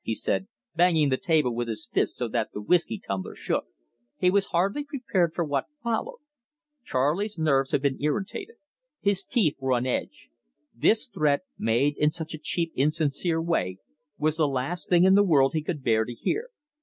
[0.03, 3.65] he said, banging the table with his fist so that the whiskey tumbler shook.
[4.17, 6.17] He was hardly prepared for what followed.
[6.83, 8.55] Charley's nerves had been irritated;
[8.99, 10.29] his teeth were on edge.
[10.73, 13.77] This threat, made in such a cheap, insincere way,
[14.17, 16.47] was the last thing in the world he could bear to hear.